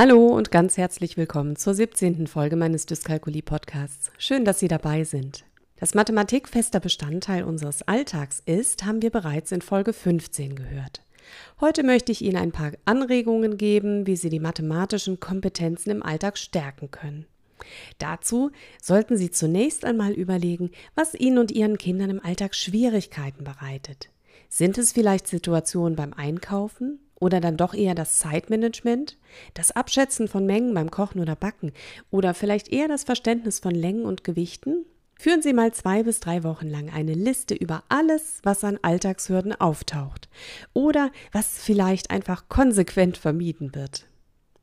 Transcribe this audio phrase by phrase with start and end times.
[0.00, 2.28] Hallo und ganz herzlich willkommen zur 17.
[2.28, 4.12] Folge meines Dyskalkulie Podcasts.
[4.16, 5.44] Schön, dass Sie dabei sind.
[5.74, 11.02] Dass Mathematik fester Bestandteil unseres Alltags ist, haben wir bereits in Folge 15 gehört.
[11.60, 16.38] Heute möchte ich Ihnen ein paar Anregungen geben, wie Sie die mathematischen Kompetenzen im Alltag
[16.38, 17.26] stärken können.
[17.98, 24.10] Dazu sollten Sie zunächst einmal überlegen, was Ihnen und Ihren Kindern im Alltag Schwierigkeiten bereitet.
[24.48, 29.18] Sind es vielleicht Situationen beim Einkaufen oder dann doch eher das Zeitmanagement,
[29.54, 31.72] das Abschätzen von Mengen beim Kochen oder Backen
[32.10, 34.84] oder vielleicht eher das Verständnis von Längen und Gewichten?
[35.20, 39.60] Führen Sie mal zwei bis drei Wochen lang eine Liste über alles, was an Alltagshürden
[39.60, 40.28] auftaucht
[40.74, 44.06] oder was vielleicht einfach konsequent vermieden wird.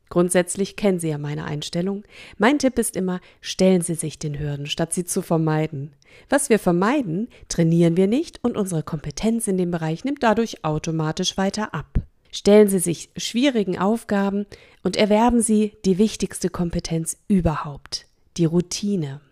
[0.08, 2.04] Grundsätzlich kennen Sie ja meine Einstellung.
[2.38, 5.94] Mein Tipp ist immer, stellen Sie sich den Hürden, statt sie zu vermeiden.
[6.28, 11.36] Was wir vermeiden, trainieren wir nicht und unsere Kompetenz in dem Bereich nimmt dadurch automatisch
[11.36, 12.05] weiter ab.
[12.36, 14.44] Stellen Sie sich schwierigen Aufgaben
[14.82, 19.22] und erwerben Sie die wichtigste Kompetenz überhaupt, die Routine.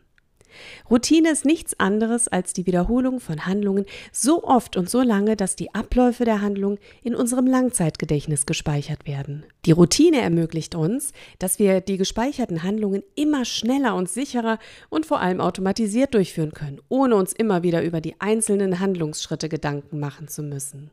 [0.88, 5.54] Routine ist nichts anderes als die Wiederholung von Handlungen so oft und so lange, dass
[5.54, 9.44] die Abläufe der Handlung in unserem Langzeitgedächtnis gespeichert werden.
[9.66, 15.20] Die Routine ermöglicht uns, dass wir die gespeicherten Handlungen immer schneller und sicherer und vor
[15.20, 20.42] allem automatisiert durchführen können, ohne uns immer wieder über die einzelnen Handlungsschritte Gedanken machen zu
[20.42, 20.90] müssen.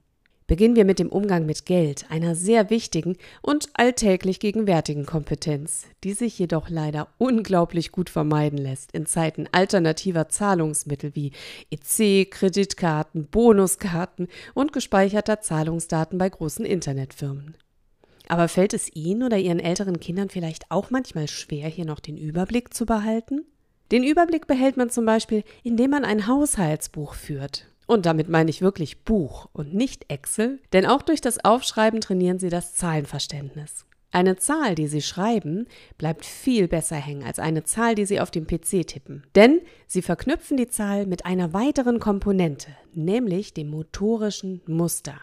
[0.51, 6.11] Beginnen wir mit dem Umgang mit Geld, einer sehr wichtigen und alltäglich gegenwärtigen Kompetenz, die
[6.11, 11.31] sich jedoch leider unglaublich gut vermeiden lässt in Zeiten alternativer Zahlungsmittel wie
[11.69, 17.55] EC, Kreditkarten, Bonuskarten und gespeicherter Zahlungsdaten bei großen Internetfirmen.
[18.27, 22.17] Aber fällt es Ihnen oder Ihren älteren Kindern vielleicht auch manchmal schwer, hier noch den
[22.17, 23.45] Überblick zu behalten?
[23.93, 28.61] Den Überblick behält man zum Beispiel, indem man ein Haushaltsbuch führt und damit meine ich
[28.61, 33.85] wirklich Buch und nicht Excel, denn auch durch das Aufschreiben trainieren Sie das Zahlenverständnis.
[34.11, 35.67] Eine Zahl, die Sie schreiben,
[35.97, 39.27] bleibt viel besser hängen als eine Zahl, die Sie auf dem PC tippen.
[39.35, 45.15] Denn Sie verknüpfen die Zahl mit einer weiteren Komponente, nämlich dem motorischen Muster,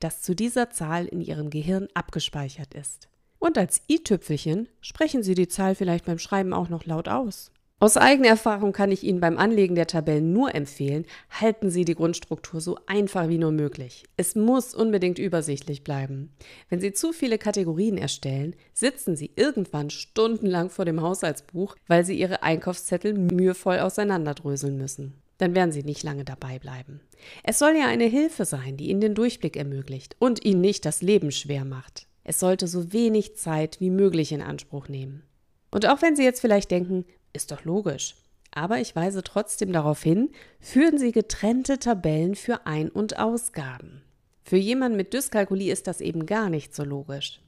[0.00, 3.08] das zu dieser Zahl in Ihrem Gehirn abgespeichert ist.
[3.38, 7.50] Und als i-Tüpfelchen sprechen Sie die Zahl vielleicht beim Schreiben auch noch laut aus.
[7.82, 11.94] Aus eigener Erfahrung kann ich Ihnen beim Anlegen der Tabellen nur empfehlen, halten Sie die
[11.94, 14.04] Grundstruktur so einfach wie nur möglich.
[14.18, 16.30] Es muss unbedingt übersichtlich bleiben.
[16.68, 22.18] Wenn Sie zu viele Kategorien erstellen, sitzen Sie irgendwann stundenlang vor dem Haushaltsbuch, weil Sie
[22.18, 25.14] Ihre Einkaufszettel mühevoll auseinanderdröseln müssen.
[25.38, 27.00] Dann werden Sie nicht lange dabei bleiben.
[27.44, 31.00] Es soll ja eine Hilfe sein, die Ihnen den Durchblick ermöglicht und Ihnen nicht das
[31.00, 32.08] Leben schwer macht.
[32.24, 35.22] Es sollte so wenig Zeit wie möglich in Anspruch nehmen.
[35.70, 38.14] Und auch wenn Sie jetzt vielleicht denken, ist doch logisch.
[38.52, 44.02] Aber ich weise trotzdem darauf hin, führen Sie getrennte Tabellen für Ein- und Ausgaben.
[44.42, 47.40] Für jemanden mit Dyskalkulie ist das eben gar nicht so logisch.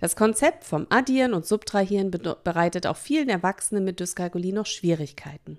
[0.00, 5.58] Das Konzept vom Addieren und Subtrahieren bereitet auch vielen Erwachsenen mit Dyskalkulie noch Schwierigkeiten.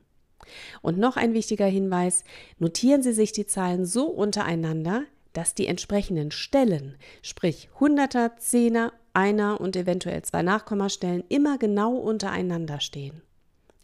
[0.82, 2.24] Und noch ein wichtiger Hinweis,
[2.60, 9.60] notieren Sie sich die Zahlen so untereinander, dass die entsprechenden Stellen, sprich Hunderter, Zehner, Einer
[9.60, 13.22] und eventuell zwei Nachkommastellen, immer genau untereinander stehen.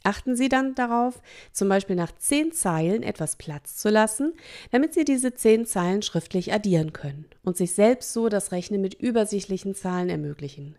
[0.04, 4.34] Achten Sie dann darauf, zum Beispiel nach zehn Zeilen etwas Platz zu lassen,
[4.72, 8.96] damit Sie diese zehn Zeilen schriftlich addieren können und sich selbst so das Rechnen mit
[8.96, 10.76] übersichtlichen Zahlen ermöglichen.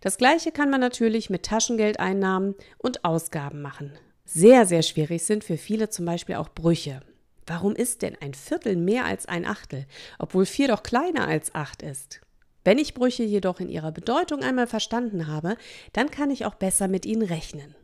[0.00, 3.92] Das gleiche kann man natürlich mit Taschengeldeinnahmen und Ausgaben machen.
[4.24, 7.00] Sehr, sehr schwierig sind für viele zum Beispiel auch Brüche.
[7.46, 9.86] Warum ist denn ein Viertel mehr als ein Achtel,
[10.18, 12.20] obwohl vier doch kleiner als acht ist?
[12.64, 15.56] Wenn ich Brüche jedoch in ihrer Bedeutung einmal verstanden habe,
[15.92, 17.76] dann kann ich auch besser mit ihnen rechnen.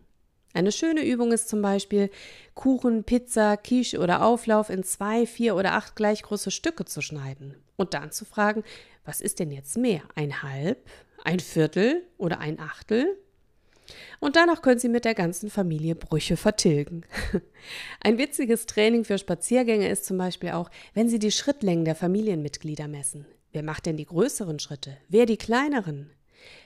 [0.54, 2.10] Eine schöne Übung ist zum Beispiel,
[2.54, 7.56] Kuchen, Pizza, Quiche oder Auflauf in zwei, vier oder acht gleich große Stücke zu schneiden
[7.76, 8.62] und dann zu fragen,
[9.04, 10.02] was ist denn jetzt mehr?
[10.14, 10.88] Ein Halb,
[11.24, 13.16] ein Viertel oder ein Achtel?
[14.20, 17.02] Und danach können Sie mit der ganzen Familie Brüche vertilgen.
[18.00, 22.88] Ein witziges Training für Spaziergänge ist zum Beispiel auch, wenn Sie die Schrittlängen der Familienmitglieder
[22.88, 23.26] messen.
[23.52, 24.96] Wer macht denn die größeren Schritte?
[25.08, 26.10] Wer die kleineren?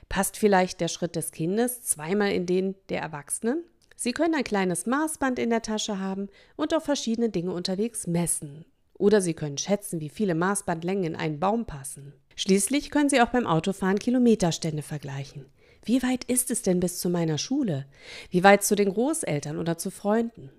[0.08, 3.64] Passt vielleicht der Schritt des Kindes zweimal in den der Erwachsenen?
[3.96, 8.66] Sie können ein kleines Maßband in der Tasche haben und auch verschiedene Dinge unterwegs messen.
[8.94, 12.12] Oder Sie können schätzen, wie viele Maßbandlängen in einen Baum passen.
[12.36, 15.46] Schließlich können Sie auch beim Autofahren Kilometerstände vergleichen.
[15.82, 17.86] Wie weit ist es denn bis zu meiner Schule?
[18.30, 20.50] Wie weit zu den Großeltern oder zu Freunden?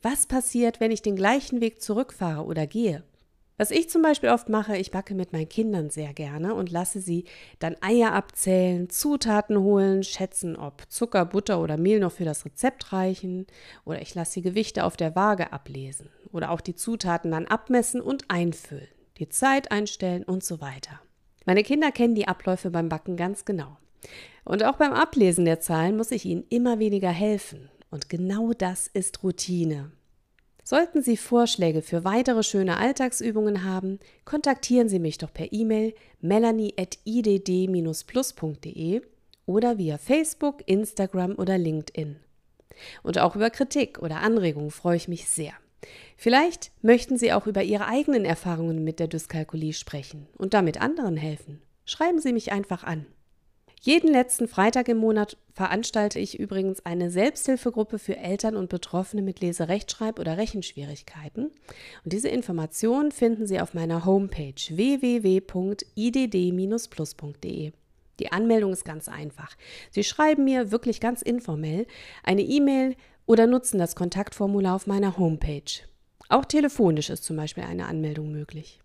[0.00, 3.02] Was passiert, wenn ich den gleichen Weg zurückfahre oder gehe?
[3.58, 7.00] Was ich zum Beispiel oft mache, ich backe mit meinen Kindern sehr gerne und lasse
[7.00, 7.24] sie
[7.58, 12.92] dann Eier abzählen, Zutaten holen, schätzen, ob Zucker, Butter oder Mehl noch für das Rezept
[12.92, 13.48] reichen,
[13.84, 18.00] oder ich lasse die Gewichte auf der Waage ablesen oder auch die Zutaten dann abmessen
[18.00, 18.86] und einfüllen,
[19.18, 21.00] die Zeit einstellen und so weiter.
[21.44, 23.76] Meine Kinder kennen die Abläufe beim Backen ganz genau.
[24.44, 27.68] Und auch beim Ablesen der Zahlen muss ich Ihnen immer weniger helfen.
[27.90, 29.90] Und genau das ist Routine.
[30.70, 39.00] Sollten Sie Vorschläge für weitere schöne Alltagsübungen haben, kontaktieren Sie mich doch per E-Mail melanie.idd-plus.de
[39.46, 42.16] oder via Facebook, Instagram oder LinkedIn.
[43.02, 45.54] Und auch über Kritik oder Anregungen freue ich mich sehr.
[46.18, 51.16] Vielleicht möchten Sie auch über Ihre eigenen Erfahrungen mit der Dyskalkulie sprechen und damit anderen
[51.16, 51.62] helfen.
[51.86, 53.06] Schreiben Sie mich einfach an.
[53.80, 59.40] Jeden letzten Freitag im Monat veranstalte ich übrigens eine Selbsthilfegruppe für Eltern und Betroffene mit
[59.40, 61.52] Leserechtschreib- oder Rechenschwierigkeiten.
[62.04, 65.32] Und diese Informationen finden Sie auf meiner Homepage www.idd-plus.de.
[68.18, 69.56] Die Anmeldung ist ganz einfach.
[69.90, 71.86] Sie schreiben mir wirklich ganz informell
[72.24, 72.96] eine E-Mail
[73.26, 75.84] oder nutzen das Kontaktformular auf meiner Homepage.
[76.28, 78.80] Auch telefonisch ist zum Beispiel eine Anmeldung möglich.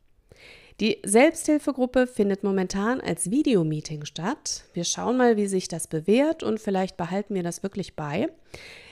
[0.79, 4.63] Die Selbsthilfegruppe findet momentan als Videomeeting statt.
[4.73, 8.29] Wir schauen mal, wie sich das bewährt und vielleicht behalten wir das wirklich bei.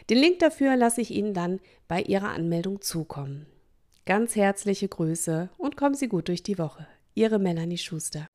[0.10, 3.48] Den Link dafür lasse ich Ihnen dann bei Ihrer Anmeldung zukommen.
[4.06, 6.88] Ganz herzliche Grüße und kommen Sie gut durch die Woche.
[7.14, 8.28] Ihre Melanie Schuster.